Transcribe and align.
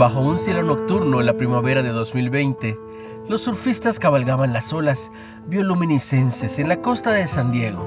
Bajo 0.00 0.22
un 0.22 0.38
cielo 0.38 0.62
nocturno 0.62 1.20
en 1.20 1.26
la 1.26 1.36
primavera 1.36 1.82
de 1.82 1.90
2020, 1.90 2.80
los 3.28 3.42
surfistas 3.42 3.98
cabalgaban 3.98 4.54
las 4.54 4.72
olas 4.72 5.12
bioluminiscenses 5.46 6.58
en 6.58 6.70
la 6.70 6.80
costa 6.80 7.12
de 7.12 7.28
San 7.28 7.52
Diego. 7.52 7.86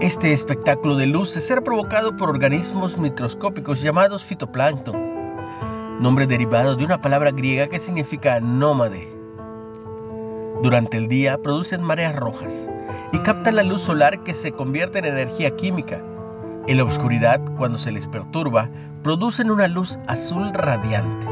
Este 0.00 0.32
espectáculo 0.32 0.96
de 0.96 1.06
luces 1.06 1.48
era 1.48 1.60
provocado 1.60 2.16
por 2.16 2.28
organismos 2.28 2.98
microscópicos 2.98 3.82
llamados 3.82 4.24
fitoplancton, 4.24 4.96
nombre 6.00 6.26
derivado 6.26 6.74
de 6.74 6.84
una 6.84 7.00
palabra 7.00 7.30
griega 7.30 7.68
que 7.68 7.78
significa 7.78 8.40
nómade. 8.40 9.06
Durante 10.60 10.96
el 10.96 11.06
día 11.06 11.40
producen 11.40 11.84
mareas 11.84 12.16
rojas 12.16 12.68
y 13.12 13.18
captan 13.18 13.54
la 13.54 13.62
luz 13.62 13.82
solar 13.82 14.24
que 14.24 14.34
se 14.34 14.50
convierte 14.50 14.98
en 14.98 15.04
energía 15.04 15.54
química 15.54 16.02
en 16.66 16.78
la 16.78 16.84
oscuridad, 16.84 17.40
cuando 17.56 17.78
se 17.78 17.92
les 17.92 18.06
perturba, 18.06 18.68
producen 19.02 19.50
una 19.50 19.68
luz 19.68 19.98
azul 20.06 20.52
radiante. 20.52 21.26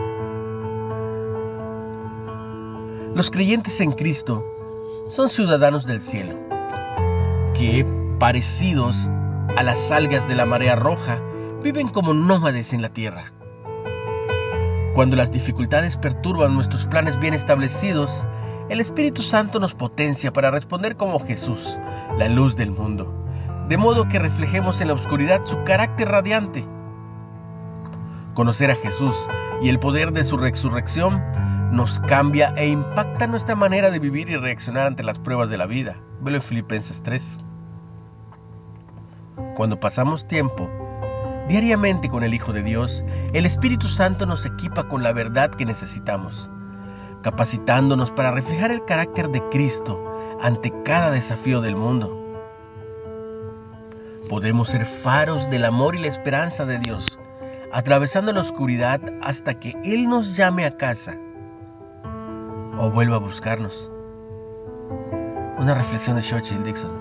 Los 3.15 3.31
creyentes 3.31 3.81
en 3.81 3.93
Cristo 3.93 4.45
son 5.09 5.29
ciudadanos 5.29 5.87
del 5.87 6.01
cielo, 6.01 6.35
que, 7.55 7.87
parecidos 8.19 9.11
a 9.57 9.63
las 9.63 9.91
algas 9.91 10.29
de 10.29 10.37
la 10.37 10.47
marea 10.47 10.77
roja, 10.77 11.19
viven 11.62 11.89
como 11.89 12.15
nómades 12.15 12.73
en 12.73 12.83
la 12.83 12.91
tierra. 12.91 13.33
Cuando 14.95 15.17
las 15.17 15.33
dificultades 15.33 15.97
perturban 15.97 16.55
nuestros 16.55 16.87
planes 16.87 17.19
bien 17.19 17.33
establecidos, 17.33 18.27
el 18.69 18.81
Espíritu 18.81 19.23
Santo 19.23 19.59
nos 19.61 19.75
potencia 19.75 20.33
para 20.33 20.51
responder 20.51 20.97
como 20.97 21.19
Jesús, 21.19 21.79
la 22.19 22.29
luz 22.29 22.57
del 22.57 22.71
mundo 22.71 23.22
de 23.73 23.78
modo 23.78 24.06
que 24.06 24.19
reflejemos 24.19 24.83
en 24.83 24.89
la 24.89 24.92
oscuridad 24.92 25.47
su 25.47 25.65
carácter 25.65 26.11
radiante. 26.11 26.62
Conocer 28.34 28.70
a 28.70 28.75
Jesús 28.75 29.15
y 29.62 29.70
el 29.70 29.78
poder 29.78 30.12
de 30.12 30.25
su 30.25 30.37
resurrección 30.37 31.25
nos 31.70 31.98
cambia 32.00 32.53
e 32.59 32.69
impacta 32.69 33.27
nuestra 33.27 33.56
manera 33.56 33.91
de 33.91 33.98
vivir 33.98 34.28
y 34.28 34.37
reaccionar 34.37 34.87
ante 34.87 35.03
las 35.03 35.19
pruebas 35.19 35.48
de 35.48 35.56
la 35.56 35.65
vida. 35.65 35.97
Velo 36.20 36.37
en 36.37 36.43
Filipenses 36.43 37.03
3. 37.03 37.41
Cuando 39.56 39.81
pasamos 39.81 40.28
tiempo 40.28 40.69
diariamente 41.48 42.11
con 42.11 42.25
el 42.25 42.34
Hijo 42.34 42.53
de 42.53 42.62
Dios, 42.62 43.03
el 43.33 43.47
Espíritu 43.47 43.89
Santo 43.89 44.27
nos 44.27 44.45
equipa 44.45 44.87
con 44.87 45.03
la 45.03 45.15
verdad 45.15 45.50
que 45.50 45.65
necesitamos, 45.65 46.50
capacitándonos 47.23 48.11
para 48.11 48.33
reflejar 48.33 48.70
el 48.70 48.84
carácter 48.84 49.31
de 49.31 49.43
Cristo 49.48 49.98
ante 50.43 50.75
cada 50.83 51.11
desafío 51.11 51.62
del 51.62 51.77
mundo. 51.77 52.22
Podemos 54.28 54.70
ser 54.70 54.84
faros 54.84 55.51
del 55.51 55.65
amor 55.65 55.95
y 55.95 55.98
la 55.98 56.06
esperanza 56.06 56.65
de 56.65 56.78
Dios, 56.78 57.19
atravesando 57.73 58.33
la 58.33 58.41
oscuridad 58.41 59.01
hasta 59.20 59.55
que 59.55 59.77
Él 59.84 60.09
nos 60.09 60.37
llame 60.37 60.65
a 60.65 60.77
casa 60.77 61.17
o 62.78 62.91
vuelva 62.91 63.17
a 63.17 63.20
buscarnos. 63.20 63.91
Una 65.59 65.75
reflexión 65.75 66.17
de 66.17 66.23
Churchill 66.23 66.62
Dixon. 66.62 66.93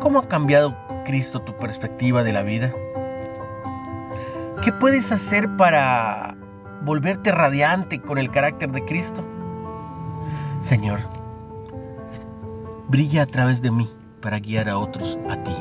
¿Cómo 0.00 0.18
ha 0.18 0.28
cambiado 0.28 0.76
Cristo 1.04 1.40
tu 1.40 1.56
perspectiva 1.58 2.22
de 2.22 2.32
la 2.32 2.42
vida? 2.42 2.72
¿Qué 4.62 4.72
puedes 4.72 5.12
hacer 5.12 5.56
para 5.56 6.36
volverte 6.82 7.32
radiante 7.32 8.00
con 8.00 8.18
el 8.18 8.30
carácter 8.30 8.70
de 8.72 8.84
Cristo? 8.84 9.26
Señor, 10.60 10.98
brilla 12.88 13.22
a 13.22 13.26
través 13.26 13.62
de 13.62 13.70
mí 13.70 13.88
para 14.24 14.38
guiar 14.38 14.70
a 14.70 14.78
otros 14.78 15.18
a 15.28 15.36
ti. 15.44 15.54